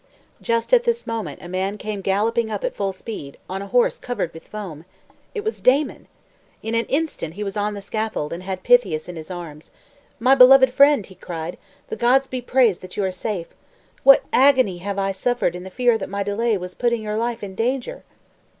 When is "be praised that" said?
12.25-12.97